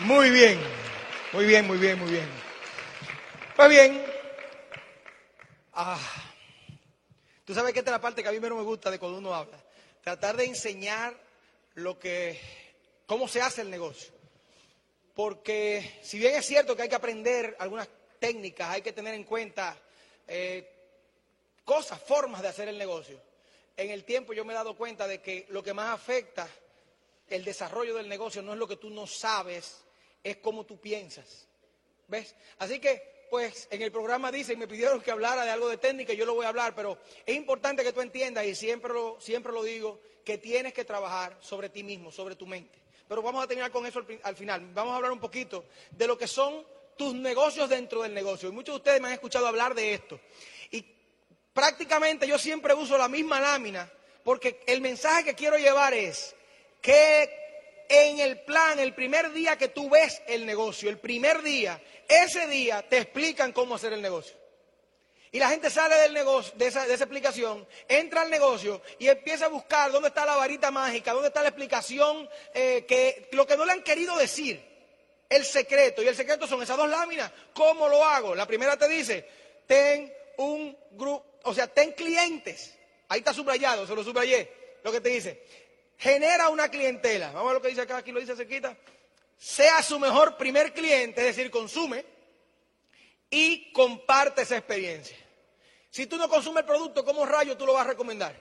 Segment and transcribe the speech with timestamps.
[0.00, 0.58] Muy bien,
[1.34, 2.26] muy bien, muy bien, muy bien.
[3.54, 4.02] Pues bien,
[5.74, 6.00] ah,
[7.44, 9.18] tú sabes que esta es la parte que a mí menos me gusta de cuando
[9.18, 9.62] uno habla.
[10.02, 11.14] Tratar de enseñar
[11.74, 12.40] lo que,
[13.04, 14.10] cómo se hace el negocio.
[15.14, 17.86] Porque si bien es cierto que hay que aprender algunas
[18.18, 19.76] técnicas, hay que tener en cuenta
[20.26, 20.66] eh,
[21.62, 23.20] cosas, formas de hacer el negocio.
[23.76, 26.48] En el tiempo yo me he dado cuenta de que lo que más afecta
[27.28, 29.82] el desarrollo del negocio no es lo que tú no sabes,
[30.22, 31.46] es cómo tú piensas.
[32.08, 32.34] ¿Ves?
[32.58, 36.12] Así que, pues, en el programa dicen, me pidieron que hablara de algo de técnica,
[36.12, 39.20] y yo lo voy a hablar, pero es importante que tú entiendas, y siempre lo,
[39.20, 42.78] siempre lo digo, que tienes que trabajar sobre ti mismo, sobre tu mente.
[43.08, 44.70] Pero vamos a terminar con eso al, al final.
[44.72, 46.64] Vamos a hablar un poquito de lo que son
[46.96, 48.48] tus negocios dentro del negocio.
[48.48, 50.20] Y muchos de ustedes me han escuchado hablar de esto.
[50.70, 50.84] Y
[51.52, 53.90] prácticamente yo siempre uso la misma lámina,
[54.22, 56.36] porque el mensaje que quiero llevar es
[56.80, 57.39] que
[58.20, 62.86] el plan, el primer día que tú ves el negocio, el primer día, ese día
[62.88, 64.36] te explican cómo hacer el negocio.
[65.32, 69.08] Y la gente sale del negocio, de esa, de esa, explicación, entra al negocio y
[69.08, 73.46] empieza a buscar dónde está la varita mágica, dónde está la explicación, eh, que lo
[73.46, 74.60] que no le han querido decir,
[75.28, 76.02] el secreto.
[76.02, 77.30] Y el secreto son esas dos láminas.
[77.54, 78.34] ¿Cómo lo hago?
[78.34, 79.26] La primera te dice,
[79.66, 82.76] ten un grupo, o sea, ten clientes.
[83.08, 84.52] Ahí está subrayado, se lo subrayé.
[84.82, 85.44] Lo que te dice,
[86.00, 87.30] genera una clientela.
[87.30, 88.76] Vamos a lo que dice acá, aquí lo dice cerquita.
[89.36, 92.04] Sea su mejor primer cliente, es decir, consume
[93.28, 95.16] y comparte esa experiencia.
[95.90, 98.34] Si tú no consumes el producto, ¿cómo rayo tú lo vas a recomendar?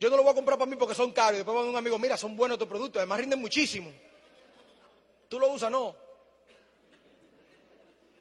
[0.00, 1.38] Yo no lo voy a comprar para mí porque son caros.
[1.38, 3.92] Después va un amigo, mira, son buenos tus productos, además rinden muchísimo.
[5.28, 5.94] Tú lo usas, no.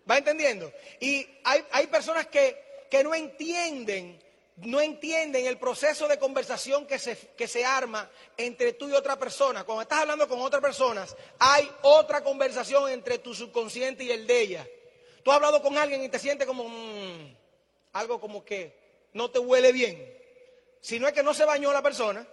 [0.10, 0.72] ¿Va entendiendo?
[1.00, 4.20] Y hay, hay personas que, que no entienden
[4.58, 9.18] no entienden el proceso de conversación que se, que se, arma entre tú y otra
[9.18, 9.64] persona.
[9.64, 14.42] Cuando estás hablando con otras personas, hay otra conversación entre tu subconsciente y el de
[14.42, 14.68] ella.
[15.24, 17.36] Tú has hablado con alguien y te sientes como mmm,
[17.94, 20.18] algo como que no te huele bien.
[20.82, 22.26] Si no es que no se bañó la persona,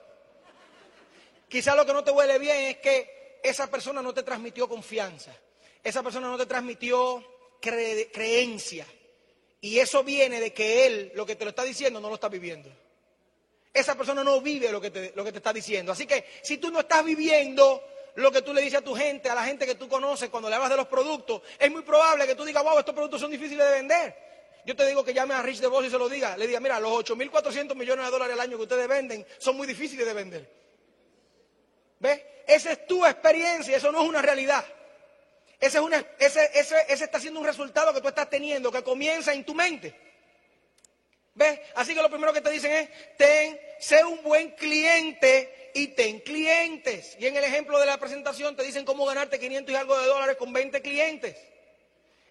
[1.48, 5.36] quizás lo que no te huele bien es que esa persona no te transmitió confianza.
[5.82, 7.22] Esa persona no te transmitió
[7.60, 8.86] cre creencia.
[9.64, 12.28] Y eso viene de que él, lo que te lo está diciendo, no lo está
[12.28, 12.68] viviendo.
[13.72, 15.90] Esa persona no vive lo que, te, lo que te está diciendo.
[15.90, 17.82] Así que si tú no estás viviendo
[18.16, 20.50] lo que tú le dices a tu gente, a la gente que tú conoces, cuando
[20.50, 23.30] le hablas de los productos, es muy probable que tú digas, wow, estos productos son
[23.30, 24.16] difíciles de vender.
[24.66, 26.36] Yo te digo que llame a Rich DeVos y se lo diga.
[26.36, 29.66] Le diga, mira, los 8.400 millones de dólares al año que ustedes venden son muy
[29.66, 30.52] difíciles de vender.
[32.00, 32.20] ¿Ves?
[32.46, 34.62] Esa es tu experiencia, eso no es una realidad.
[35.64, 38.82] Ese, es una, ese, ese, ese, está siendo un resultado que tú estás teniendo, que
[38.82, 39.98] comienza en tu mente.
[41.34, 41.58] ¿Ves?
[41.74, 46.20] Así que lo primero que te dicen es, ten, sé un buen cliente y ten
[46.20, 47.16] clientes.
[47.18, 50.06] Y en el ejemplo de la presentación te dicen cómo ganarte 500 y algo de
[50.06, 51.34] dólares con 20 clientes.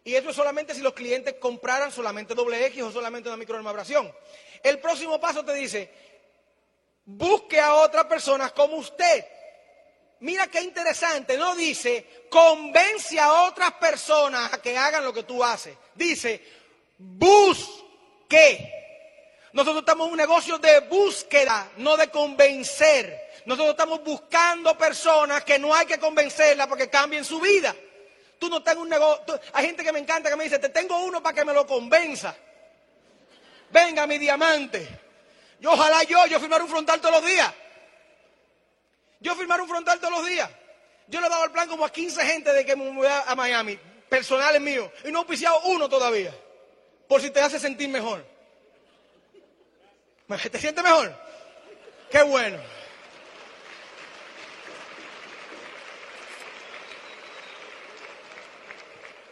[0.03, 4.13] Y eso es solamente si los clientes compraran solamente doble X o solamente una microdermabrasión.
[4.61, 5.89] El próximo paso te dice,
[7.03, 9.25] busque a otras personas como usted.
[10.23, 15.43] Mira qué interesante, no dice, convence a otras personas a que hagan lo que tú
[15.43, 15.75] haces.
[15.95, 16.41] Dice,
[16.97, 18.71] busque.
[19.51, 23.43] Nosotros estamos en un negocio de búsqueda, no de convencer.
[23.45, 27.75] Nosotros estamos buscando personas que no hay que convencerlas para que cambien su vida.
[28.39, 29.41] Tú no tengas un negocio.
[29.51, 31.67] Hay gente que me encanta que me dice, te tengo uno para que me lo
[31.67, 32.33] convenza.
[33.71, 34.87] Venga, mi diamante.
[35.59, 37.53] Yo ojalá yo, yo firmar un frontal todos los días.
[39.23, 40.49] Yo firmar un frontal todos los días.
[41.07, 43.33] Yo le he dado el plan como a 15 gente de que me voy a
[43.35, 43.79] Miami,
[44.09, 46.33] personales míos, y no he oficiado uno todavía.
[47.07, 48.25] Por si te hace sentir mejor.
[50.51, 51.15] ¿Te sientes mejor?
[52.11, 52.59] Qué bueno.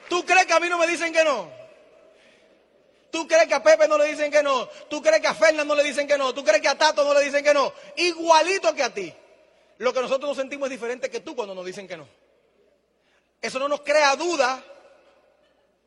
[0.08, 1.52] ¿Tú crees que a mí no me dicen que no?
[3.12, 4.68] ¿Tú crees que a Pepe no le dicen que no?
[4.90, 6.34] ¿Tú crees que a Fernando no le dicen que no?
[6.34, 7.74] ¿Tú crees que a Tato no le dicen que no?
[7.98, 9.14] Igualito que a ti.
[9.82, 12.08] Lo que nosotros nos sentimos es diferente que tú cuando nos dicen que no.
[13.42, 14.64] Eso no nos crea duda.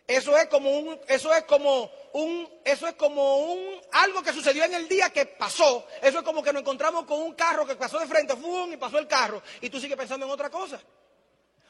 [0.05, 4.65] Eso es como un, eso es como un, eso es como un, algo que sucedió
[4.65, 5.87] en el día que pasó.
[6.03, 8.73] Eso es como que nos encontramos con un carro que pasó de frente, ¡fum!
[8.73, 9.41] y pasó el carro.
[9.61, 10.81] Y tú sigues pensando en otra cosa.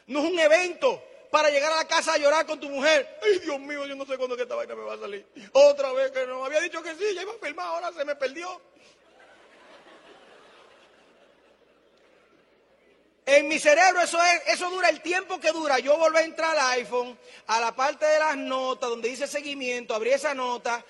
[0.07, 3.19] No es un evento para llegar a la casa a llorar con tu mujer.
[3.23, 5.27] Ay, Dios mío, yo no sé cuándo que esta vaina me va a salir.
[5.53, 6.43] Otra vez que no.
[6.43, 8.63] Había dicho que sí, ya iba a filmar, ahora se me perdió.
[13.27, 15.79] En mi cerebro eso, es, eso dura el tiempo que dura.
[15.79, 19.95] Yo volví a entrar al iPhone, a la parte de las notas donde dice seguimiento,
[19.95, 20.85] abrí esa nota,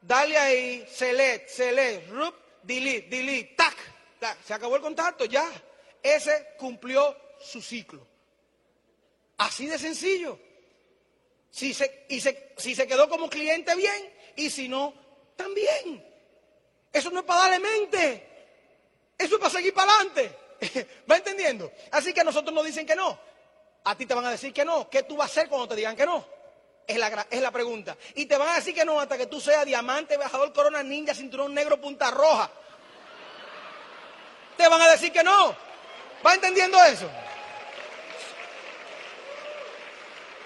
[0.00, 3.76] dale ahí, select, select, rup, delete, delete, tac,
[4.18, 4.38] tac.
[4.44, 5.48] Se acabó el contacto, ya.
[6.02, 8.04] ese cumplió su ciclo.
[9.38, 10.40] Así de sencillo.
[11.50, 14.12] Si se, y si se quedó como cliente, bien.
[14.34, 14.92] Y si no,
[15.36, 16.04] también.
[16.92, 18.28] Eso no es para darle mente.
[19.16, 20.45] Eso es para seguir para adelante.
[21.10, 21.70] ¿Va entendiendo?
[21.90, 23.18] Así que a nosotros nos dicen que no.
[23.84, 24.88] A ti te van a decir que no.
[24.88, 26.26] ¿Qué tú vas a hacer cuando te digan que no?
[26.86, 27.96] Es la, es la pregunta.
[28.14, 31.14] Y te van a decir que no hasta que tú seas diamante, bajador, corona, ninja,
[31.14, 32.50] cinturón negro, punta roja.
[34.56, 35.56] Te van a decir que no.
[36.24, 37.08] ¿Va entendiendo eso?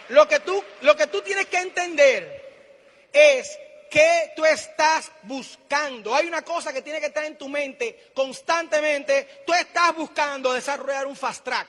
[0.08, 3.58] Lo que tú, lo que tú tienes que entender es
[3.90, 6.14] que tú estás buscando.
[6.14, 9.42] Hay una cosa que tiene que estar en tu mente constantemente.
[9.44, 11.66] Tú estás buscando desarrollar un fast track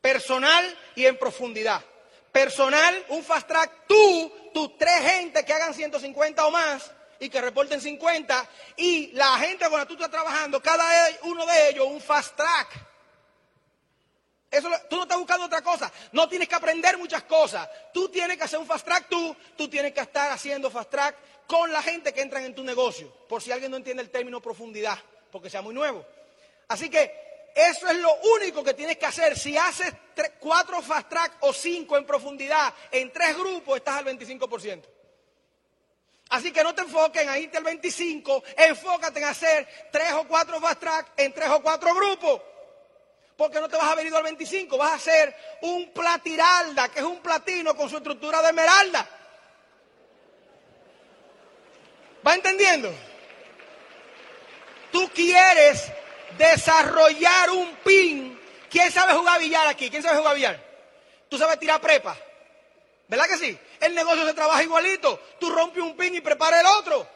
[0.00, 1.82] personal y en profundidad.
[2.32, 6.90] Personal, un fast track, tú, tus tres gente que hagan 150 o más
[7.20, 10.84] y que reporten 50 y la gente con la que tú estás trabajando, cada
[11.22, 12.93] uno de ellos un fast track.
[14.54, 15.90] Eso, tú no estás buscando otra cosa.
[16.12, 17.68] No tienes que aprender muchas cosas.
[17.92, 19.36] Tú tienes que hacer un fast track tú.
[19.56, 21.16] Tú tienes que estar haciendo fast track
[21.46, 23.12] con la gente que entra en tu negocio.
[23.28, 24.98] Por si alguien no entiende el término profundidad,
[25.30, 26.04] porque sea muy nuevo.
[26.68, 29.38] Así que eso es lo único que tienes que hacer.
[29.38, 29.92] Si haces
[30.40, 34.82] cuatro fast track o cinco en profundidad en tres grupos, estás al 25%.
[36.30, 40.60] Así que no te enfoques en irte al 25, enfócate en hacer tres o cuatro
[40.60, 42.40] fast track en tres o cuatro grupos.
[43.36, 47.04] Porque no te vas a venir al 25, vas a hacer un platiralda, que es
[47.04, 49.08] un platino con su estructura de esmeralda.
[52.26, 52.94] ¿Va entendiendo?
[54.92, 55.92] Tú quieres
[56.38, 58.40] desarrollar un pin.
[58.70, 59.90] ¿Quién sabe jugar billar aquí?
[59.90, 60.74] ¿Quién sabe jugar billar?
[61.28, 62.16] ¿Tú sabes tirar prepa?
[63.08, 63.58] ¿Verdad que sí?
[63.80, 65.20] El negocio se trabaja igualito.
[65.38, 67.08] Tú rompes un pin y preparas el otro.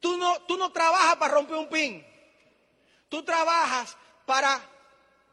[0.00, 2.06] Tú no, tú no trabajas para romper un pin.
[3.08, 3.96] Tú trabajas
[4.26, 4.60] para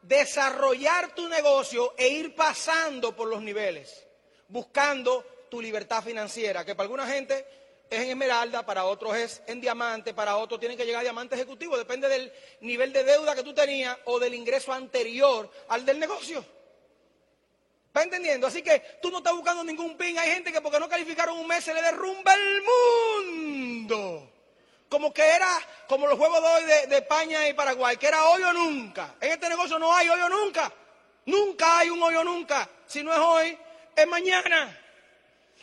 [0.02, 4.06] desarrollar tu negocio e ir pasando por los niveles,
[4.48, 7.46] buscando tu libertad financiera, que para alguna gente
[7.90, 11.34] es en esmeralda, para otros es en diamante, para otros tienen que llegar a diamante
[11.34, 15.98] ejecutivo, depende del nivel de deuda que tú tenías o del ingreso anterior al del
[15.98, 16.44] negocio.
[17.86, 18.46] ¿Está entendiendo?
[18.46, 20.18] Así que tú no estás buscando ningún pin.
[20.18, 24.37] Hay gente que porque no calificaron un mes se le derrumba el mundo
[24.88, 25.48] como que era
[25.86, 29.14] como los juegos de hoy de, España y Paraguay, que era hoy o nunca.
[29.20, 30.72] En este negocio no hay hoy o nunca.
[31.26, 32.68] Nunca hay un hoy o nunca.
[32.86, 33.58] Si no es hoy,
[33.94, 34.78] es mañana.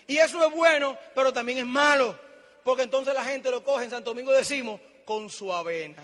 [0.07, 2.17] Y eso es bueno, pero también es malo.
[2.63, 6.03] Porque entonces la gente lo coge, en Santo Domingo decimos, con su avena.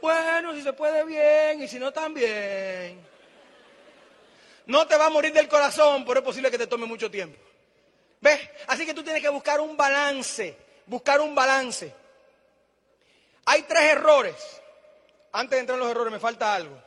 [0.00, 3.00] Bueno, si se puede bien y si no también.
[4.66, 7.38] No te va a morir del corazón, pero es posible que te tome mucho tiempo.
[8.20, 8.40] ¿Ves?
[8.66, 11.92] Así que tú tienes que buscar un balance buscar un balance.
[13.46, 14.34] Hay tres errores.
[15.32, 16.80] Antes de entrar en los errores, me falta algo.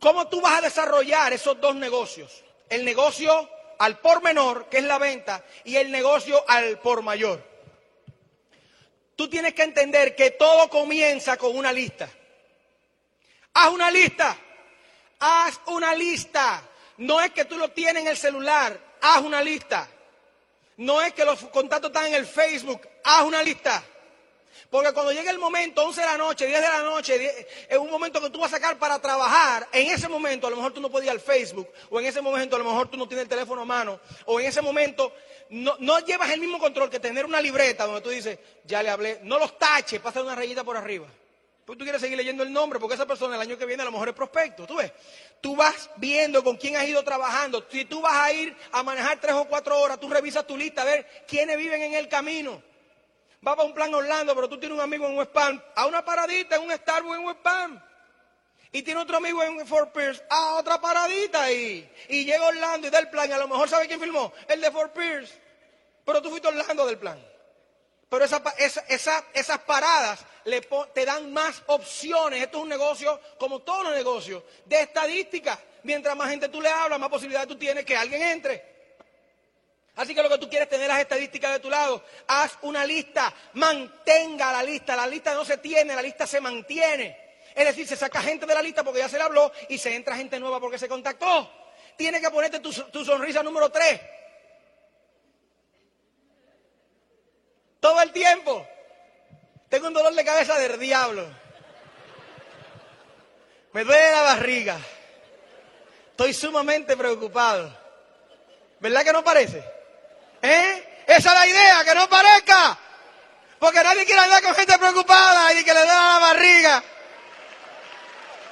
[0.00, 2.44] ¿Cómo tú vas a desarrollar esos dos negocios?
[2.68, 3.48] El negocio
[3.78, 7.42] al por menor, que es la venta, y el negocio al por mayor.
[9.16, 12.08] Tú tienes que entender que todo comienza con una lista.
[13.54, 14.36] Haz una lista.
[15.18, 16.62] Haz una lista.
[16.98, 18.78] No es que tú lo tienes en el celular.
[19.00, 19.88] Haz una lista.
[20.76, 23.82] No es que los contactos están en el Facebook, haz una lista.
[24.70, 27.90] Porque cuando llegue el momento, 11 de la noche, 10 de la noche, es un
[27.90, 30.80] momento que tú vas a sacar para trabajar, en ese momento a lo mejor tú
[30.80, 33.28] no podías al Facebook, o en ese momento a lo mejor tú no tienes el
[33.28, 35.12] teléfono a mano, o en ese momento
[35.50, 38.90] no, no llevas el mismo control que tener una libreta donde tú dices, ya le
[38.90, 41.06] hablé, no los taches, pasa una rayita por arriba.
[41.66, 43.86] Pues tú quieres seguir leyendo el nombre, porque esa persona el año que viene a
[43.86, 44.92] lo mejor es prospecto, tú ves.
[45.40, 47.66] Tú vas viendo con quién has ido trabajando.
[47.68, 50.82] Si tú vas a ir a manejar tres o cuatro horas, tú revisas tu lista
[50.82, 52.62] a ver quiénes viven en el camino.
[53.40, 55.36] Vas para un plan Orlando, pero tú tienes un amigo en West
[55.74, 57.40] a una paradita en un Starbucks en West
[58.70, 61.90] Y tiene otro amigo en Fort Pierce, a otra paradita ahí.
[62.08, 64.70] Y llega Orlando y da el plan, a lo mejor sabe quién filmó, el de
[64.70, 65.34] Fort Pierce.
[66.04, 67.35] Pero tú fuiste Orlando del plan.
[68.16, 68.24] Pero
[69.34, 70.20] esas paradas
[70.94, 72.42] te dan más opciones.
[72.42, 75.58] Esto es un negocio, como todos los negocios, de estadística.
[75.82, 78.64] Mientras más gente tú le hablas, más posibilidades tú tienes que alguien entre.
[79.96, 82.02] Así que lo que tú quieres es tener las estadísticas de tu lado.
[82.26, 84.96] Haz una lista, mantenga la lista.
[84.96, 87.34] La lista no se tiene, la lista se mantiene.
[87.54, 89.94] Es decir, se saca gente de la lista porque ya se le habló y se
[89.94, 91.52] entra gente nueva porque se contactó.
[91.98, 94.00] Tienes que ponerte tu, tu sonrisa número tres.
[97.86, 98.66] Todo el tiempo.
[99.68, 101.24] Tengo un dolor de cabeza del diablo.
[103.72, 104.76] Me duele la barriga.
[106.10, 107.72] Estoy sumamente preocupado.
[108.80, 109.62] ¿Verdad que no parece?
[110.42, 111.04] ¿Eh?
[111.06, 112.76] Esa es la idea, que no parezca.
[113.60, 116.82] Porque nadie quiere andar con gente preocupada y que le da la barriga.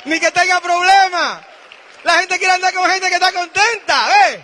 [0.04, 1.44] Ni que tenga problemas.
[2.04, 4.40] La gente quiere andar con gente que está contenta, ¿ves?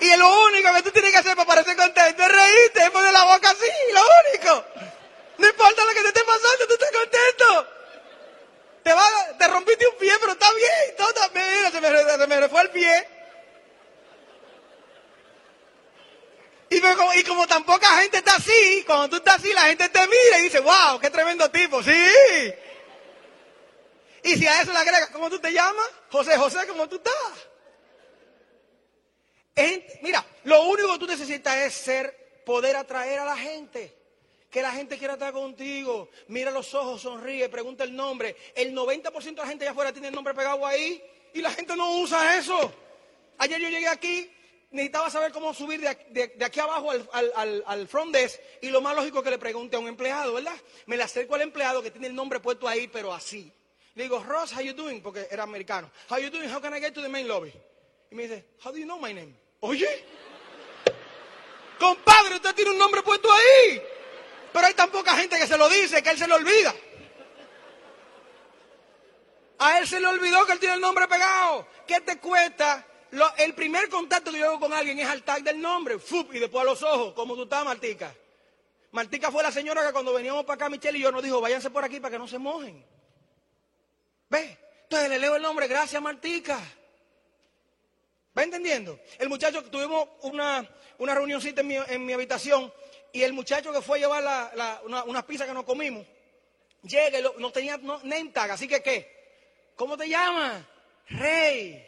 [0.00, 3.12] Y lo único que tú tienes que hacer para parecer contento es reírte, es poner
[3.12, 4.64] la boca así, lo único.
[5.38, 7.68] No importa lo que te esté pasando, tú estás contento.
[8.82, 9.04] Te, va,
[9.38, 10.96] te rompiste un pie, pero está bien.
[10.96, 13.08] Todo, mira, se me, se me fue el pie.
[16.70, 19.88] Y, como, y como tan poca gente está así, cuando tú estás así, la gente
[19.88, 22.54] te mira y dice, wow, qué tremendo tipo, sí.
[24.24, 25.86] Y si a eso le agregas, ¿cómo tú te llamas?
[26.10, 27.14] José, José, ¿cómo tú estás?
[30.02, 33.92] Mira, lo único que tú necesitas es ser, poder atraer a la gente.
[34.50, 36.10] Que la gente quiera estar contigo.
[36.28, 38.36] Mira los ojos, sonríe, pregunta el nombre.
[38.54, 41.74] El 90% de la gente allá afuera tiene el nombre pegado ahí y la gente
[41.74, 42.72] no usa eso.
[43.38, 44.30] Ayer yo llegué aquí
[44.74, 49.30] necesitaba saber cómo subir de, aquí abajo al, front desk y lo más lógico que
[49.30, 50.56] le pregunte a un empleado, ¿verdad?
[50.86, 53.50] Me le acerco al empleado que tiene el nombre puesto ahí, pero así.
[53.94, 55.00] Le digo, Ross, how you doing?
[55.00, 55.90] Porque era americano.
[56.10, 56.52] How you doing?
[56.52, 57.52] How can I get to the main lobby?
[58.10, 59.34] Y me dice, how do you know my name?
[59.66, 60.04] Oye,
[61.78, 63.82] compadre, usted tiene un nombre puesto ahí.
[64.52, 66.74] Pero hay tan poca gente que se lo dice que él se lo olvida.
[69.58, 71.66] A él se le olvidó que él tiene el nombre pegado.
[71.86, 72.86] ¿Qué te cuesta
[73.38, 75.96] el primer contacto que yo hago con alguien es al tag del nombre,
[76.32, 78.14] y después a los ojos, como tú estás, Martica.
[78.92, 81.70] Martica fue la señora que cuando veníamos para acá, Michelle y yo nos dijo, váyanse
[81.70, 82.84] por aquí para que no se mojen.
[84.28, 84.58] ¿Ve?
[84.82, 86.60] Entonces le leo el nombre, gracias Martica.
[88.36, 88.98] ¿Va entendiendo?
[89.18, 92.72] El muchacho, tuvimos una, una reunioncita en mi, en mi habitación
[93.12, 96.04] y el muchacho que fue a llevar una, unas pizzas que nos comimos,
[96.82, 99.14] llega y no tenía name tag, así que ¿qué?
[99.76, 100.64] ¿Cómo te llamas?
[101.08, 101.86] Rey.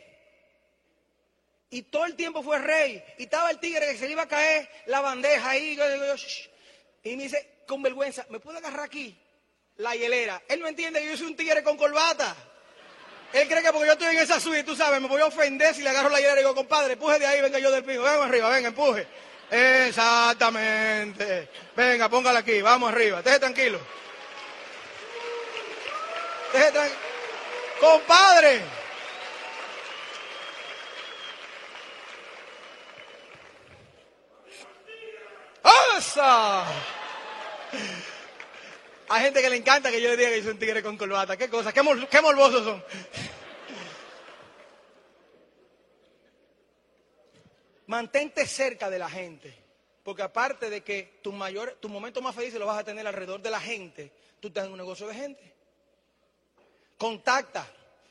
[1.70, 3.02] Y todo el tiempo fue rey.
[3.18, 5.78] Y estaba el tigre que se le iba a caer la bandeja ahí.
[7.02, 9.16] Y me dice, con vergüenza, ¿me puedo agarrar aquí?
[9.76, 10.42] La hielera.
[10.48, 12.36] Él no entiende que yo soy un tigre con corbata.
[13.32, 15.74] Él cree que porque yo estoy en esa suite, tú sabes, me voy a ofender
[15.74, 18.02] si le agarro la hielera y digo, compadre, empuje de ahí, venga yo del piso.
[18.02, 19.06] Venga arriba, venga, empuje.
[19.50, 21.48] Exactamente.
[21.76, 23.22] Venga, póngala aquí, vamos arriba.
[23.22, 23.78] Deje tranquilo.
[26.52, 27.00] Deje tranquilo.
[27.80, 28.62] Compadre.
[39.08, 41.36] Hay gente que le encanta que yo le diga que soy un tigre con corbata.
[41.36, 41.72] ¿Qué cosa?
[41.72, 42.84] ¿Qué, morbosos son?
[47.86, 49.54] Mantente cerca de la gente.
[50.02, 53.42] Porque aparte de que tu, mayor, tu momento más feliz lo vas a tener alrededor
[53.42, 55.54] de la gente, tú estás en un negocio de gente.
[56.98, 57.66] Contacta,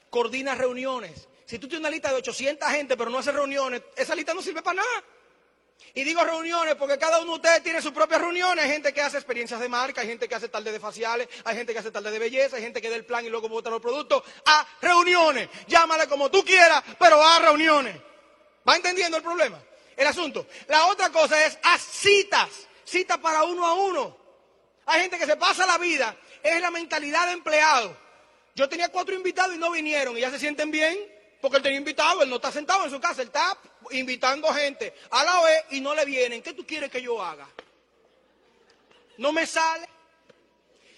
[0.10, 1.28] coordina reuniones.
[1.46, 4.42] Si tú tienes una lista de 800 gente pero no haces reuniones, esa lista no
[4.42, 5.04] sirve para nada.
[5.94, 8.65] Y digo reuniones porque cada uno de ustedes tiene sus propias reuniones.
[8.65, 11.55] Hay gente que hace experiencias de marca, hay gente que hace tal de faciales, hay
[11.55, 13.70] gente que hace tal de belleza, hay gente que da el plan y luego vota
[13.70, 14.22] los productos.
[14.46, 15.48] A reuniones.
[15.67, 17.96] Llámale como tú quieras, pero a reuniones.
[18.67, 19.58] ¿Va entendiendo el problema?
[19.96, 20.48] El asunto.
[20.67, 22.50] La otra cosa es a citas.
[22.84, 24.17] Citas para uno a uno.
[24.88, 26.15] Hay gente que se pasa la vida.
[26.44, 27.98] Es la mentalidad de empleado.
[28.53, 31.14] Yo tenía cuatro invitados y no vinieron y ya se sienten bien.
[31.46, 33.56] Porque él tenía invitado, él no está sentado en su casa, él está
[33.92, 36.42] invitando gente a la vez y no le vienen.
[36.42, 37.48] ¿Qué tú quieres que yo haga?
[39.20, 39.88] No me sale.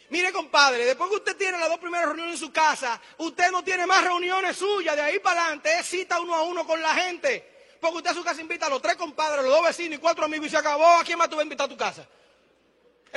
[0.07, 3.61] Mire, compadre, después que usted tiene las dos primeras reuniones en su casa, usted no
[3.61, 4.95] tiene más reuniones suyas.
[4.95, 7.75] De ahí para adelante es cita uno a uno con la gente.
[7.81, 10.23] Porque usted a su casa invita a los tres compadres, los dos vecinos y cuatro
[10.23, 10.97] amigos y se acabó.
[10.97, 12.07] ¿A quién más tú vas a invitar a tu casa?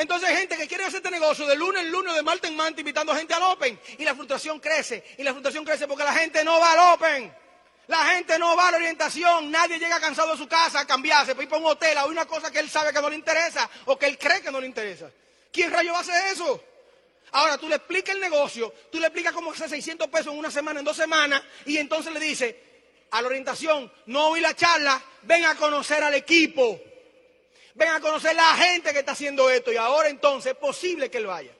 [0.01, 2.57] Entonces hay gente que quiere hacer este negocio de lunes en lunes, de martes en
[2.57, 3.79] martes, invitando a gente al Open.
[3.99, 5.05] Y la frustración crece.
[5.19, 7.37] Y la frustración crece porque la gente no va al Open.
[7.87, 9.51] La gente no va a la orientación.
[9.51, 12.25] Nadie llega cansado a su casa a cambiarse, para ir para un hotel a una
[12.25, 14.67] cosa que él sabe que no le interesa o que él cree que no le
[14.67, 15.11] interesa.
[15.53, 16.65] ¿Quién rayo va a hacer eso?
[17.33, 20.51] Ahora tú le explicas el negocio, tú le explicas cómo hacer 600 pesos en una
[20.51, 22.59] semana, en dos semanas, y entonces le dice
[23.11, 26.81] a la orientación, no oí la charla, ven a conocer al equipo.
[27.81, 31.17] Ven a conocer la gente que está haciendo esto y ahora entonces es posible que
[31.17, 31.51] él vaya.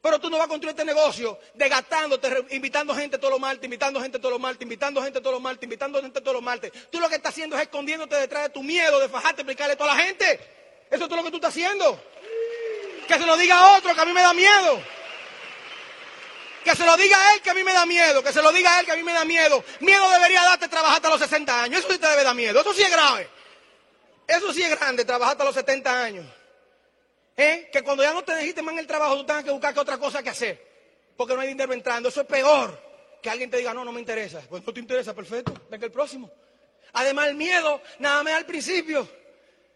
[0.00, 4.00] Pero tú no vas a construir este negocio desgastándote, invitando gente todos los martes, invitando
[4.00, 6.72] gente todos los martes, invitando gente todos los martes, invitando gente todos los martes.
[6.90, 9.76] Tú lo que estás haciendo es escondiéndote detrás de tu miedo de fajarte, explicarle a
[9.76, 10.40] toda la gente.
[10.90, 12.02] Eso es todo lo que tú estás haciendo.
[13.06, 14.82] Que se lo diga a otro que a mí me da miedo.
[16.64, 18.22] Que se lo diga a él que a mí me da miedo.
[18.22, 19.62] Que se lo diga a él que a mí me da miedo.
[19.80, 21.80] Miedo debería darte trabajar hasta los 60 años.
[21.80, 22.58] Eso sí te debe dar miedo.
[22.58, 23.41] Eso sí es grave.
[24.32, 26.26] Eso sí es grande, trabajar hasta los 70 años.
[27.36, 27.68] ¿Eh?
[27.70, 29.98] Que cuando ya no te dijiste más en el trabajo, tú tengas que buscar otra
[29.98, 31.12] cosa que hacer.
[31.18, 32.08] Porque no hay dinero entrando.
[32.08, 32.80] Eso es peor.
[33.20, 34.40] Que alguien te diga, no, no me interesa.
[34.48, 35.52] Pues no te interesa, perfecto.
[35.68, 36.30] Venga el próximo.
[36.94, 39.06] Además, el miedo, nada más al principio.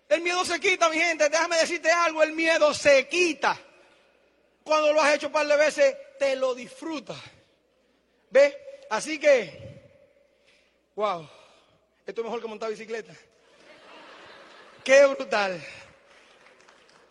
[0.09, 1.29] El miedo se quita, mi gente.
[1.29, 3.61] Déjame decirte algo, el miedo se quita.
[4.65, 7.19] Cuando lo has hecho un par de veces, te lo disfrutas.
[8.31, 8.57] ¿Ves?
[8.89, 9.83] Así que,
[10.95, 11.29] wow,
[12.07, 13.15] esto es mejor que montar bicicleta.
[14.87, 15.61] Qué brutal.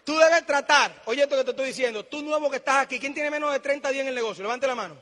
[0.05, 3.13] Tú debes tratar, oye esto que te estoy diciendo, tú nuevo que estás aquí, ¿quién
[3.13, 4.43] tiene menos de 30 días en el negocio?
[4.43, 4.95] Levante la mano.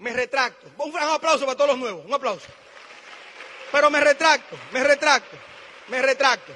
[0.00, 0.66] Me retracto.
[0.76, 2.46] Un aplauso para todos los nuevos, un aplauso.
[3.72, 5.34] Pero me retracto, me retracto,
[5.88, 6.52] me retracto.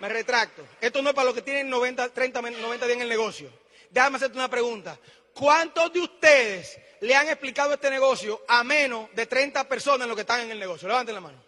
[0.00, 0.62] Me retracto.
[0.78, 3.50] Esto no es para los que tienen 90, 30, 90 días en el negocio.
[3.88, 4.98] Déjame hacerte una pregunta.
[5.32, 10.14] ¿Cuántos de ustedes le han explicado este negocio a menos de 30 personas en lo
[10.14, 10.86] que están en el negocio?
[10.86, 11.47] Levanten la mano.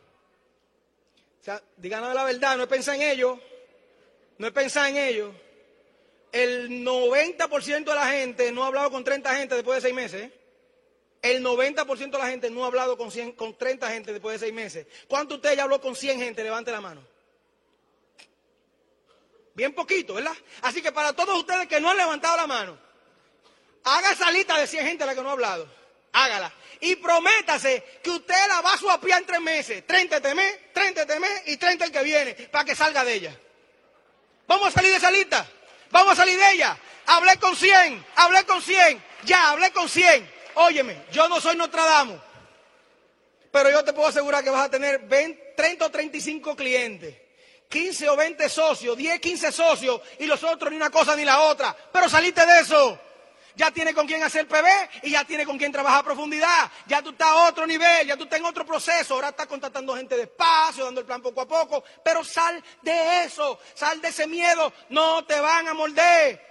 [1.40, 3.40] O sea, díganos la verdad, no he pensado en ello.
[4.38, 5.32] No he pensado en ello.
[6.32, 10.30] El 90% de la gente no ha hablado con 30 gente después de seis meses.
[11.23, 14.47] El 90% de la gente no ha hablado con, 100, con 30 gente después de
[14.47, 14.87] seis meses.
[15.09, 16.42] ¿Cuánto usted ya habló con 100 gente?
[16.42, 17.02] Levante la mano.
[19.54, 20.32] Bien poquito, ¿verdad?
[20.62, 22.78] Así que para todos ustedes que no han levantado la mano,
[23.85, 25.80] haga esa lista de 100 gente a la que no ha hablado.
[26.12, 26.52] Hágala.
[26.81, 29.87] Y prométase que usted la va a suapiar en tres meses.
[29.87, 33.38] 30 este mes, 30 este y 30 el que viene, para que salga de ella.
[34.47, 35.47] Vamos a salir de esa lista.
[35.90, 36.76] Vamos a salir de ella.
[37.07, 40.31] Hablé con 100, hablé con 100, ya, hablé con 100.
[40.55, 42.21] Óyeme, yo no soy Nostradamus,
[43.50, 47.17] pero yo te puedo asegurar que vas a tener 20, 30 o 35 clientes.
[47.69, 51.40] 15 o 20 socios, 10, 15 socios y los otros ni una cosa ni la
[51.40, 51.76] otra.
[51.93, 52.99] Pero saliste de eso.
[53.57, 54.66] Ya tiene con quién hacer PB
[55.02, 56.71] y ya tiene con quién trabajar a profundidad.
[56.87, 59.14] Ya tú estás a otro nivel, ya tú estás en otro proceso.
[59.14, 61.85] Ahora estás contratando gente despacio, dando el plan poco a poco.
[62.04, 64.73] Pero sal de eso, sal de ese miedo.
[64.88, 66.49] No te van a morder.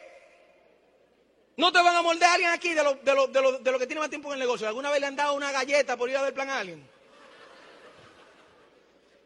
[1.57, 3.71] No te van a morder a alguien aquí de lo, de, lo, de, lo, de
[3.71, 4.67] lo que tiene más tiempo en el negocio.
[4.67, 6.89] ¿Alguna vez le han dado una galleta por ir a ver plan a alguien?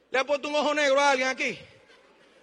[0.10, 1.60] ¿Le han puesto un ojo negro a alguien aquí?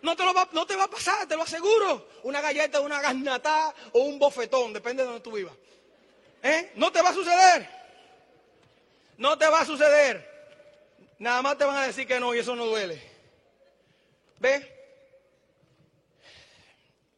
[0.03, 2.09] No te, lo va, no te va a pasar, te lo aseguro.
[2.23, 5.55] Una galleta, una garnatá o un bofetón, depende de donde tú vivas.
[6.43, 6.73] ¿Eh?
[6.77, 7.69] No te va a suceder.
[9.19, 10.29] No te va a suceder.
[11.19, 13.01] Nada más te van a decir que no y eso no duele.
[14.39, 14.81] ¿Ve?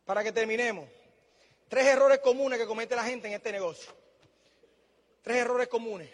[0.04, 0.88] Para que terminemos.
[1.68, 3.92] Tres errores comunes que comete la gente en este negocio.
[5.22, 6.11] Tres errores comunes.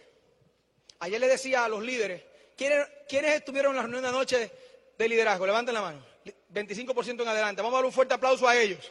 [1.00, 2.22] Ayer le decía a los líderes,
[2.56, 4.52] ¿quiénes, ¿quiénes estuvieron en la reunión de anoche
[4.98, 5.46] de liderazgo?
[5.46, 6.07] Levanten la mano.
[6.52, 7.62] 25% en adelante.
[7.62, 8.90] Vamos a dar un fuerte aplauso a ellos.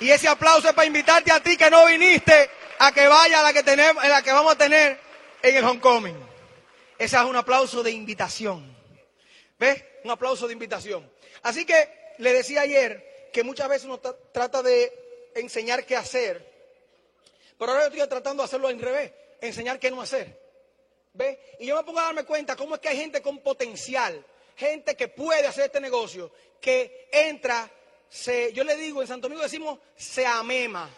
[0.00, 3.42] Y ese aplauso es para invitarte a ti que no viniste a que vaya a
[3.44, 4.98] la que tenemos, en la que vamos a tener
[5.42, 6.16] en el homecoming.
[6.98, 8.76] Ese es un aplauso de invitación.
[9.58, 9.84] ¿Ves?
[10.04, 11.08] Un aplauso de invitación.
[11.42, 16.50] Así que le decía ayer que muchas veces uno trata de enseñar qué hacer,
[17.58, 20.36] pero ahora yo estoy tratando de hacerlo al revés, enseñar qué no hacer.
[21.14, 21.38] ¿Ves?
[21.60, 24.24] Y yo me pongo a darme cuenta cómo es que hay gente con potencial,
[24.56, 27.70] gente que puede hacer este negocio, que entra,
[28.08, 30.88] se, yo le digo, en Santo Domingo decimos, se amema.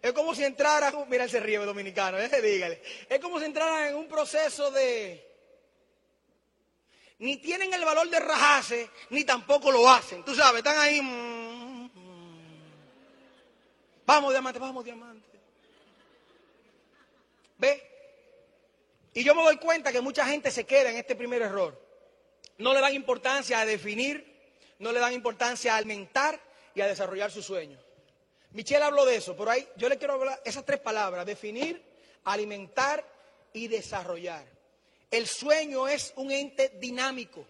[0.00, 2.82] Es como si entrara, mira, ese río dominicano, ese dígale.
[3.08, 5.28] Es como si entrara en un proceso de...
[7.18, 10.24] Ni tienen el valor de rajarse, ni tampoco lo hacen.
[10.24, 11.00] Tú sabes, están ahí...
[11.00, 12.62] Mm, mm.
[14.04, 15.28] Vamos, diamante, vamos, diamante.
[17.58, 17.92] ¿Ve?
[19.14, 21.80] Y yo me doy cuenta que mucha gente se queda en este primer error.
[22.62, 24.24] No le dan importancia a definir,
[24.78, 26.40] no le dan importancia a alimentar
[26.76, 27.82] y a desarrollar sus sueños.
[28.52, 31.82] Michelle habló de eso, pero ahí yo le quiero hablar esas tres palabras, definir,
[32.22, 33.04] alimentar
[33.52, 34.46] y desarrollar.
[35.10, 37.44] El sueño es un ente dinámico.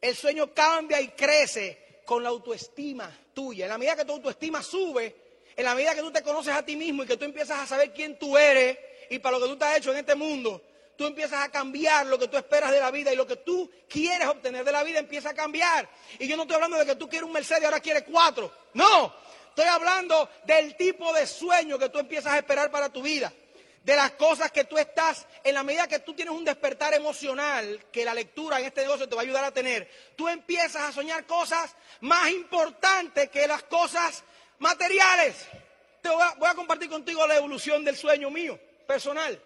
[0.00, 3.66] El sueño cambia y crece con la autoestima tuya.
[3.66, 5.14] En la medida que tu autoestima sube,
[5.54, 7.66] en la medida que tú te conoces a ti mismo y que tú empiezas a
[7.66, 8.78] saber quién tú eres
[9.10, 10.62] y para lo que tú has hecho en este mundo,
[10.98, 13.70] tú empiezas a cambiar lo que tú esperas de la vida y lo que tú
[13.88, 15.88] quieres obtener de la vida empieza a cambiar.
[16.18, 18.52] Y yo no estoy hablando de que tú quieres un Mercedes y ahora quieres cuatro.
[18.74, 19.14] No,
[19.48, 23.32] estoy hablando del tipo de sueño que tú empiezas a esperar para tu vida.
[23.84, 27.86] De las cosas que tú estás, en la medida que tú tienes un despertar emocional,
[27.92, 30.92] que la lectura en este negocio te va a ayudar a tener, tú empiezas a
[30.92, 34.24] soñar cosas más importantes que las cosas
[34.58, 35.46] materiales.
[36.02, 39.40] Te voy a, voy a compartir contigo la evolución del sueño mío, personal.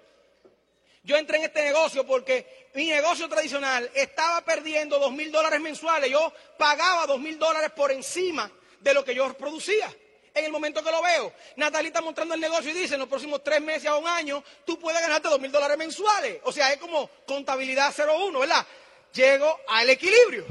[1.04, 6.10] Yo entré en este negocio porque mi negocio tradicional estaba perdiendo dos mil dólares mensuales.
[6.10, 9.92] Yo pagaba dos mil dólares por encima de lo que yo producía.
[10.34, 13.08] En el momento que lo veo, Natalia está mostrando el negocio y dice, en los
[13.08, 16.40] próximos tres meses a un año, tú puedes ganarte dos mil dólares mensuales.
[16.44, 18.66] O sea, es como contabilidad 0-1, ¿verdad?
[19.12, 20.46] Llego al equilibrio.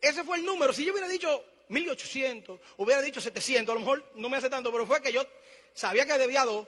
[0.00, 0.72] Ese fue el número.
[0.72, 4.72] Si yo hubiera dicho 1800, hubiera dicho 700, a lo mejor no me hace tanto,
[4.72, 5.24] pero fue que yo
[5.74, 6.66] sabía que debía dos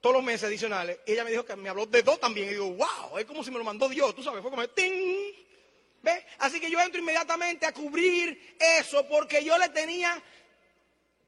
[0.00, 0.98] todos los meses adicionales.
[1.06, 2.48] Y ella me dijo que me habló de dos también.
[2.48, 5.32] Y digo, wow, es como si me lo mandó Dios, tú sabes, fue como, ¡ting!
[6.02, 6.24] ¿Ve?
[6.38, 10.22] Así que yo entro inmediatamente a cubrir eso porque yo le tenía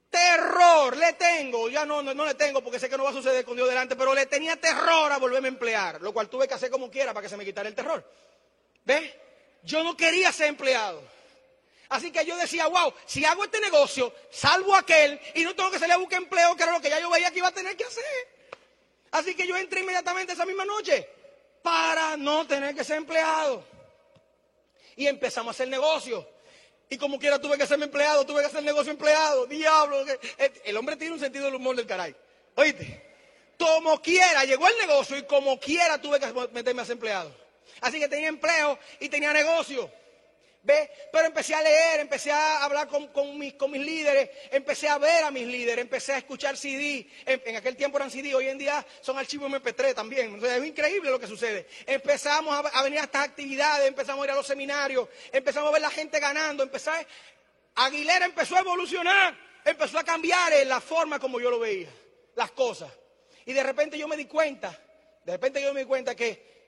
[0.09, 3.15] terror, le tengo, ya no, no, no, le tengo porque sé que no va a
[3.15, 6.49] suceder con Dios delante, pero le tenía terror a volverme a emplear, lo cual tuve
[6.49, 8.05] que hacer como quiera para que se me quitara el terror.
[8.85, 9.15] ¿Ve?
[9.63, 11.03] Yo no quería ser empleado.
[11.91, 15.79] Así que yo decía, wow, si hago este negocio, salvo aquel y no tengo que
[15.79, 17.77] salir a buscar empleo, que era lo que ya yo veía que iba a tener
[17.77, 18.40] que hacer.
[19.11, 21.09] Así que yo entré inmediatamente esa misma noche
[21.63, 23.65] para no tener que ser empleado.
[24.97, 26.27] Y empezamos a hacer negocio.
[26.89, 29.47] Y como quiera tuve que ser empleado, tuve que hacer negocio empleado.
[29.47, 30.05] Diablo.
[30.65, 32.15] El hombre tiene un sentido del humor del caray.
[32.57, 33.11] Oíste,
[33.59, 37.35] como quiera, llegó el negocio y como quiera tuve que meterme a ser empleado.
[37.81, 39.91] Así que tenía empleo y tenía negocio.
[40.63, 40.91] ¿Ve?
[41.11, 45.47] Pero empecé a leer, empecé a hablar con, mis, líderes, empecé a ver a mis
[45.47, 47.09] líderes, empecé a escuchar CD.
[47.25, 50.39] En, aquel tiempo eran CD, hoy en día son archivos MP3 también.
[50.45, 51.67] es increíble lo que sucede.
[51.87, 55.83] Empezamos a, venir a estas actividades, empezamos a ir a los seminarios, empezamos a ver
[55.83, 56.91] la gente ganando, empezó
[57.77, 61.89] Aguilera empezó a evolucionar, empezó a cambiar en la forma como yo lo veía,
[62.35, 62.93] las cosas.
[63.47, 64.79] Y de repente yo me di cuenta,
[65.25, 66.60] de repente yo me di cuenta que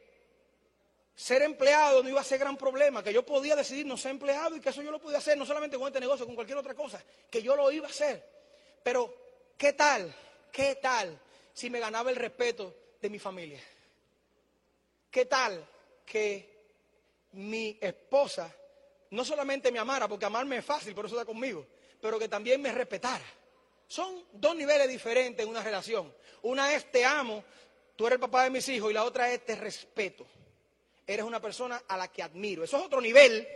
[1.15, 4.57] ser empleado no iba a ser gran problema, que yo podía decidir no ser empleado
[4.57, 6.75] y que eso yo lo podía hacer no solamente con este negocio, con cualquier otra
[6.75, 8.27] cosa, que yo lo iba a hacer.
[8.83, 9.15] Pero,
[9.57, 10.15] ¿qué tal?
[10.51, 11.19] ¿Qué tal
[11.53, 13.61] si me ganaba el respeto de mi familia?
[15.11, 15.67] ¿Qué tal
[16.05, 16.51] que
[17.33, 18.55] mi esposa
[19.11, 21.67] no solamente me amara, porque amarme es fácil, por eso está conmigo,
[22.01, 23.25] pero que también me respetara?
[23.87, 26.13] Son dos niveles diferentes en una relación.
[26.43, 27.45] Una es te amo,
[27.95, 30.27] tú eres el papá de mis hijos, y la otra es te respeto
[31.15, 32.65] eres una persona a la que admiro.
[32.65, 33.47] Eso es otro nivel.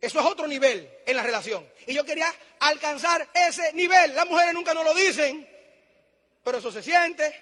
[0.00, 1.66] Eso es otro nivel en la relación.
[1.86, 4.14] Y yo quería alcanzar ese nivel.
[4.14, 5.48] Las mujeres nunca nos lo dicen,
[6.42, 7.40] pero eso se siente.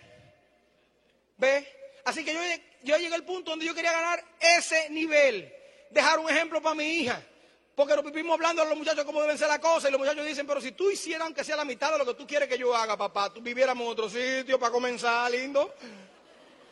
[1.38, 1.66] ¿Ve?
[2.04, 2.40] Así que yo,
[2.82, 5.52] yo llegué al punto donde yo quería ganar ese nivel.
[5.90, 7.20] Dejar un ejemplo para mi hija.
[7.74, 9.88] Porque nos vivimos hablando a los muchachos cómo deben ser las cosas.
[9.88, 12.14] Y los muchachos dicen, pero si tú hicieras aunque sea la mitad de lo que
[12.14, 15.74] tú quieres que yo haga, papá, tú viviéramos en otro sitio para comenzar, lindo.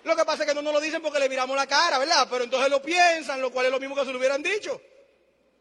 [0.04, 2.26] Lo que pasa es que no nos lo dicen porque le miramos la cara, ¿verdad?
[2.30, 4.80] Pero entonces lo piensan, lo cual es lo mismo que se lo hubieran dicho.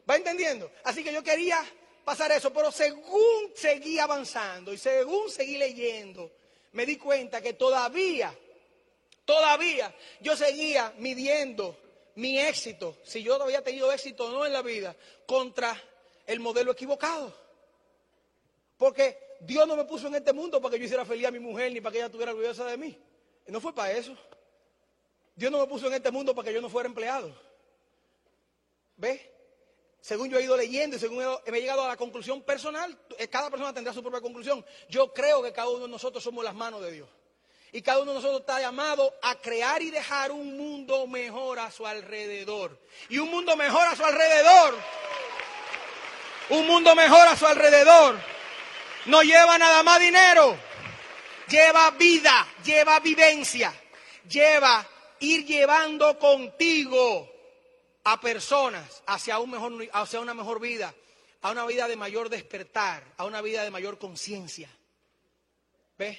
[0.10, 0.72] ¿Va entendiendo?
[0.84, 1.64] Así que yo quería
[2.06, 6.32] pasar eso, pero según seguí avanzando y según seguí leyendo,
[6.72, 8.34] me di cuenta que todavía,
[9.26, 11.78] todavía yo seguía midiendo
[12.16, 15.80] mi éxito, si yo había tenido éxito o no en la vida, contra
[16.26, 17.34] el modelo equivocado.
[18.78, 21.40] Porque Dios no me puso en este mundo para que yo hiciera feliz a mi
[21.40, 22.98] mujer ni para que ella estuviera orgullosa de mí.
[23.48, 24.16] No fue para eso.
[25.40, 27.34] Dios no me puso en este mundo para que yo no fuera empleado.
[28.98, 29.22] ¿Ves?
[30.02, 33.30] Según yo he ido leyendo y según me he llegado a la conclusión personal, eh,
[33.30, 34.66] cada persona tendrá su propia conclusión.
[34.90, 37.10] Yo creo que cada uno de nosotros somos las manos de Dios.
[37.72, 41.72] Y cada uno de nosotros está llamado a crear y dejar un mundo mejor a
[41.72, 42.78] su alrededor.
[43.08, 44.76] Y un mundo mejor a su alrededor.
[46.50, 48.20] Un mundo mejor a su alrededor.
[49.06, 50.58] No lleva nada más dinero
[51.50, 53.74] lleva vida, lleva vivencia,
[54.28, 54.88] lleva
[55.20, 57.30] ir llevando contigo
[58.04, 60.94] a personas hacia, un mejor, hacia una mejor vida,
[61.42, 64.70] a una vida de mayor despertar, a una vida de mayor conciencia.
[65.98, 66.18] ¿Ves?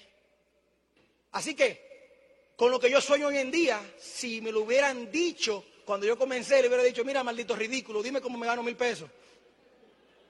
[1.32, 5.64] Así que, con lo que yo soy hoy en día, si me lo hubieran dicho
[5.84, 9.08] cuando yo comencé, le hubiera dicho, mira, maldito ridículo, dime cómo me gano mil pesos.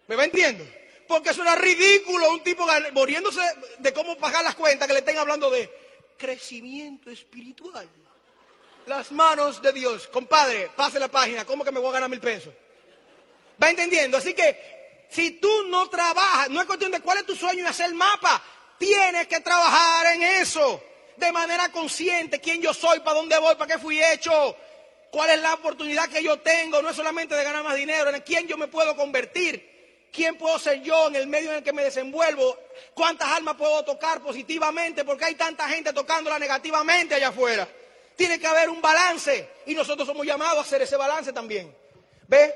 [0.06, 0.64] ¿Me va entiendo?
[1.06, 3.40] Porque eso era ridículo, un tipo muriéndose
[3.78, 5.70] de cómo pagar las cuentas que le estén hablando de
[6.16, 7.88] crecimiento espiritual.
[8.86, 10.08] Las manos de Dios.
[10.08, 12.52] Compadre, pase la página, ¿cómo que me voy a ganar mil pesos?
[13.62, 14.16] ¿Va entendiendo?
[14.16, 17.66] Así que si tú no trabajas, no es cuestión de cuál es tu sueño y
[17.66, 18.42] hacer mapa,
[18.78, 20.82] tienes que trabajar en eso
[21.16, 24.56] de manera consciente, quién yo soy, para dónde voy, para qué fui hecho,
[25.10, 28.22] cuál es la oportunidad que yo tengo, no es solamente de ganar más dinero, en
[28.22, 29.68] quién yo me puedo convertir.
[30.12, 32.58] ¿Quién puedo ser yo en el medio en el que me desenvuelvo?
[32.94, 35.04] ¿Cuántas almas puedo tocar positivamente?
[35.04, 37.68] Porque hay tanta gente tocándola negativamente allá afuera.
[38.20, 41.74] Tiene que haber un balance y nosotros somos llamados a hacer ese balance también.
[42.28, 42.54] ¿Ve?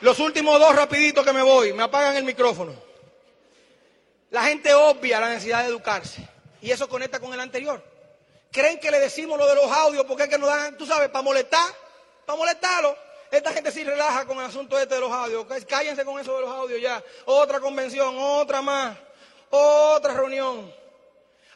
[0.00, 2.74] Los últimos dos rapiditos que me voy, me apagan el micrófono.
[4.30, 6.26] La gente obvia la necesidad de educarse
[6.62, 7.84] y eso conecta con el anterior
[8.50, 11.10] creen que le decimos lo de los audios porque es que nos dan, tú sabes,
[11.10, 11.68] para molestar,
[12.24, 12.96] para molestarlo.
[13.30, 15.46] Esta gente sí relaja con el asunto este de los audios.
[15.68, 17.02] Cállense con eso de los audios ya.
[17.26, 18.96] Otra convención, otra más,
[19.50, 20.72] otra reunión.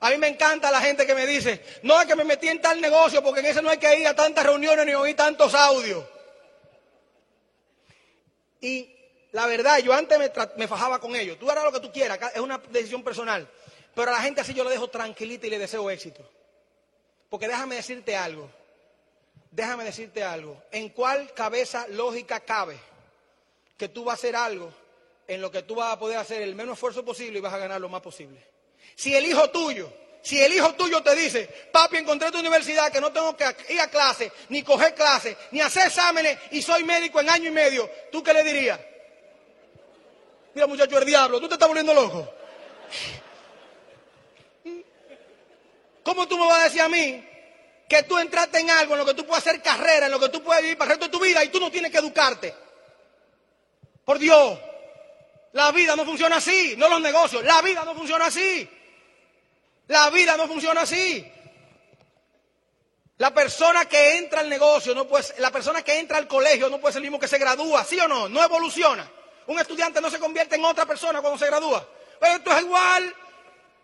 [0.01, 2.61] A mí me encanta la gente que me dice, no es que me metí en
[2.61, 5.55] tal negocio porque en ese no hay que ir a tantas reuniones ni oír tantos
[5.55, 6.05] audios.
[8.61, 8.95] Y
[9.33, 11.39] la verdad, yo antes me, me fajaba con ellos.
[11.39, 13.49] Tú harás lo que tú quieras, es una decisión personal.
[13.95, 16.23] Pero a la gente así yo le dejo tranquilita y le deseo éxito.
[17.29, 18.51] Porque déjame decirte algo.
[19.55, 20.61] Déjame decirte algo.
[20.73, 22.77] ¿En cuál cabeza lógica cabe
[23.77, 24.73] que tú vas a hacer algo
[25.29, 27.59] en lo que tú vas a poder hacer el menos esfuerzo posible y vas a
[27.59, 28.45] ganar lo más posible?
[28.97, 33.01] Si el hijo tuyo, si el hijo tuyo te dice, papi, encontré tu universidad que
[33.01, 37.21] no tengo que ir a clase, ni coger clase, ni hacer exámenes y soy médico
[37.21, 38.81] en año y medio, ¿tú qué le dirías?
[40.53, 42.29] Mira, muchacho, el diablo, tú te estás volviendo loco.
[46.03, 47.34] ¿Cómo tú me vas a decir a mí
[47.95, 50.29] que tú entraste en algo en lo que tú puedes hacer carrera, en lo que
[50.29, 52.55] tú puedes vivir para el resto de tu vida y tú no tienes que educarte?
[54.05, 54.59] Por Dios,
[55.53, 58.69] la vida no funciona así, no los negocios, la vida no funciona así.
[59.87, 61.25] La vida no funciona así.
[63.19, 66.81] La persona que entra al negocio, no puede, la persona que entra al colegio no
[66.81, 68.29] puede ser el mismo que se gradúa, ¿sí o no?
[68.29, 69.09] No evoluciona.
[69.47, 71.87] Un estudiante no se convierte en otra persona cuando se gradúa.
[72.19, 73.15] Pero esto es igual.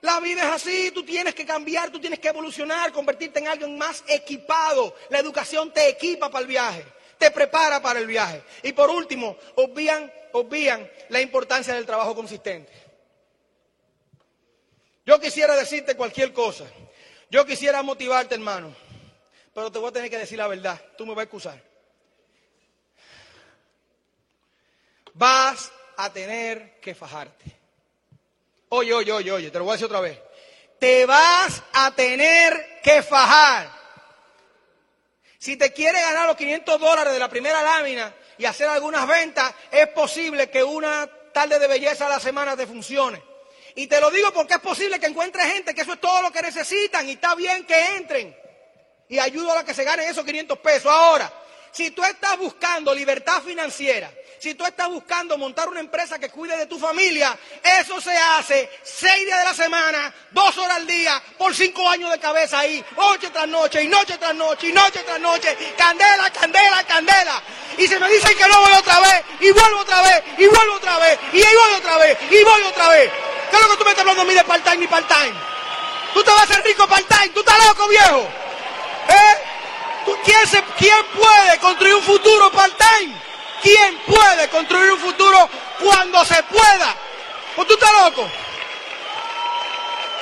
[0.02, 3.76] La vida es así, tú tienes que cambiar, tú tienes que evolucionar, convertirte en alguien
[3.76, 4.94] más equipado.
[5.10, 6.84] La educación te equipa para el viaje,
[7.18, 8.42] te prepara para el viaje.
[8.62, 12.72] Y por último, obvían, obvían la importancia del trabajo consistente.
[15.04, 16.64] Yo quisiera decirte cualquier cosa.
[17.30, 18.74] Yo quisiera motivarte, hermano.
[19.52, 20.80] Pero te voy a tener que decir la verdad.
[20.96, 21.62] Tú me vas a excusar.
[25.12, 27.59] Vas a tener que fajarte.
[28.72, 30.16] Oye, oye, oye, oye, te lo voy a decir otra vez.
[30.78, 33.68] Te vas a tener que fajar.
[35.38, 39.52] Si te quieres ganar los 500 dólares de la primera lámina y hacer algunas ventas,
[39.72, 43.20] es posible que una tarde de belleza a la semana te funcione.
[43.74, 46.30] Y te lo digo porque es posible que encuentres gente que eso es todo lo
[46.30, 48.36] que necesitan y está bien que entren.
[49.08, 50.92] Y ayudo a la que se ganen esos 500 pesos.
[50.92, 51.32] Ahora,
[51.72, 56.56] si tú estás buscando libertad financiera, si tú estás buscando montar una empresa que cuide
[56.56, 61.22] de tu familia, eso se hace seis días de la semana, dos horas al día,
[61.36, 65.00] por cinco años de cabeza ahí, noche tras noche, y noche tras noche, y noche
[65.04, 67.42] tras noche, candela, candela, candela.
[67.76, 70.74] Y se me dicen que no voy otra vez, y vuelvo otra vez, y vuelvo
[70.74, 73.10] otra vez, y ahí voy otra vez, y voy otra vez.
[73.50, 75.34] ¿Qué es lo que tú me estás hablando a mí de part-time ni part-time?
[76.14, 78.26] Tú te vas a hacer rico part-time, tú estás loco, viejo.
[79.08, 79.49] ¿Eh?
[80.24, 83.14] ¿Quién, se, ¿Quién puede construir un futuro part-time?
[83.62, 85.48] ¿Quién puede construir un futuro
[85.80, 86.94] cuando se pueda?
[87.56, 88.28] ¿O tú estás loco?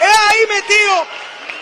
[0.01, 1.07] Es ahí metido,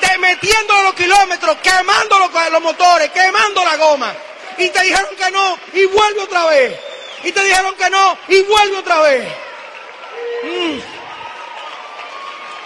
[0.01, 4.15] te metiendo los kilómetros, quemando los, motores, quemando la goma.
[4.59, 6.79] Y te dijeron que no, y vuelve otra vez.
[7.25, 9.29] Y te dijeron que no, y vuelve otra vez.
[10.45, 10.79] Mm.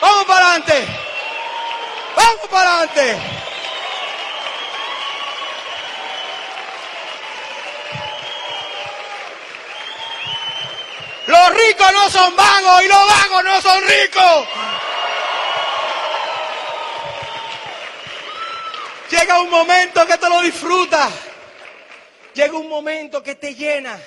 [0.01, 0.87] Vamos para adelante.
[2.17, 3.41] Vamos para adelante.
[11.31, 14.49] Los ricos no son vagos y los vagos no son ricos.
[19.11, 21.13] Llega un momento que te lo disfrutas.
[22.35, 23.99] Llega un momento que te llena.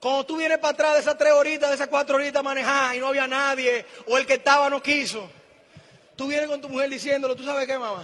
[0.00, 2.98] Cuando tú vienes para atrás de esas tres horitas, de esas cuatro horitas manejar y
[2.98, 5.30] no había nadie, o el que estaba no quiso,
[6.16, 8.02] tú vienes con tu mujer diciéndolo, ¿tú sabes qué, mamá?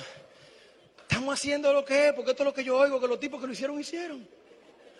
[1.02, 3.40] Estamos haciendo lo que es, porque esto es lo que yo oigo, que los tipos
[3.40, 4.28] que lo hicieron, hicieron.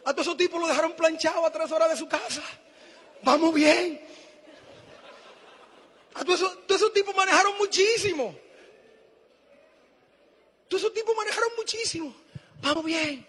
[0.04, 2.42] A todos esos tipos lo dejaron planchado a tres horas de su casa.
[3.22, 4.00] Vamos bien.
[6.14, 8.34] Ah, todos, esos, tipos manejaron muchísimo.
[10.68, 12.14] Todos esos tipos manejaron muchísimo.
[12.60, 13.26] Vamos bien.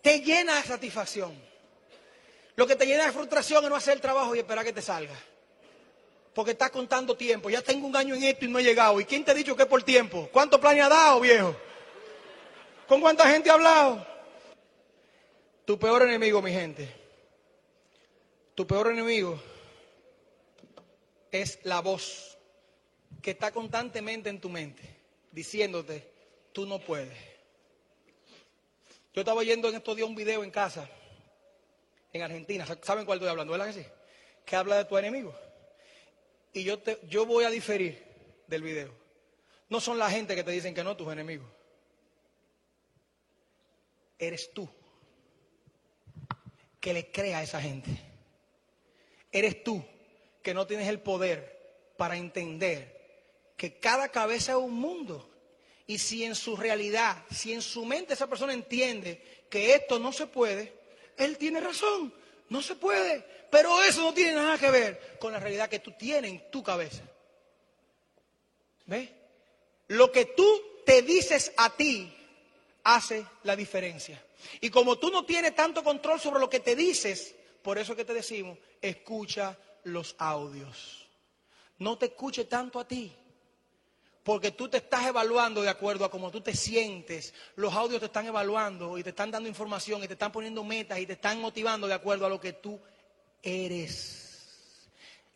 [0.00, 1.36] Te llena de satisfacción.
[2.54, 4.82] Lo que te llena de frustración es no hacer el trabajo y esperar que te
[4.82, 5.14] salga.
[6.34, 7.50] Porque estás contando tiempo.
[7.50, 9.00] Ya tengo un año en esto y no he llegado.
[9.00, 10.28] ¿Y quién te ha dicho que es por tiempo?
[10.32, 11.56] ¿Cuánto plan ha dado, viejo?
[12.86, 14.06] ¿Con cuánta gente ha hablado?
[15.64, 17.01] Tu peor enemigo, mi gente,
[18.54, 19.40] tu peor enemigo
[21.30, 22.38] es la voz
[23.22, 24.82] que está constantemente en tu mente,
[25.30, 26.10] diciéndote,
[26.52, 27.16] tú no puedes.
[29.14, 30.88] Yo estaba yendo en estos días un video en casa,
[32.12, 33.52] en Argentina, ¿saben cuál estoy hablando?
[33.52, 33.86] ¿Verdad que sí?
[34.44, 35.34] Que habla de tu enemigo.
[36.52, 38.04] Y yo, te, yo voy a diferir
[38.46, 38.94] del video.
[39.70, 41.48] No son la gente que te dicen que no, tus enemigos.
[44.18, 44.68] Eres tú
[46.78, 48.11] que le crea a esa gente
[49.32, 49.84] eres tú
[50.42, 53.00] que no tienes el poder para entender
[53.56, 55.28] que cada cabeza es un mundo.
[55.86, 60.12] Y si en su realidad, si en su mente esa persona entiende que esto no
[60.12, 60.72] se puede,
[61.16, 62.12] él tiene razón,
[62.48, 63.24] no se puede.
[63.50, 66.62] Pero eso no tiene nada que ver con la realidad que tú tienes en tu
[66.62, 67.02] cabeza.
[68.86, 69.10] ¿Ves?
[69.88, 72.12] Lo que tú te dices a ti
[72.84, 74.22] hace la diferencia.
[74.60, 78.04] Y como tú no tienes tanto control sobre lo que te dices, por eso que
[78.04, 81.06] te decimos, escucha los audios.
[81.78, 83.12] no te escuche tanto a ti.
[84.22, 87.34] Porque tú te estás evaluando de acuerdo a cómo tú te sientes.
[87.56, 91.00] Los audios te están evaluando y te están dando información y te están poniendo metas
[91.00, 92.80] y te están motivando de acuerdo a lo que tú
[93.42, 94.31] eres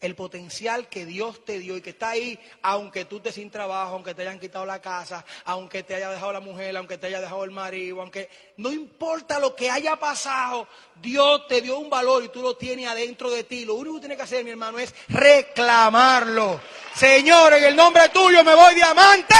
[0.00, 3.94] el potencial que Dios te dio y que está ahí, aunque tú estés sin trabajo,
[3.94, 7.20] aunque te hayan quitado la casa, aunque te haya dejado la mujer, aunque te haya
[7.20, 8.28] dejado el marido, aunque
[8.59, 12.87] no importa lo que haya pasado, Dios te dio un valor y tú lo tienes
[12.87, 13.64] adentro de ti.
[13.64, 16.61] Lo único que tienes que hacer, mi hermano, es reclamarlo.
[16.94, 19.35] Señor, en el nombre tuyo me voy diamante.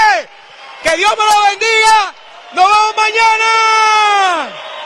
[0.81, 2.15] Que Dios me lo bendiga.
[2.53, 4.76] Nos vemos mañana.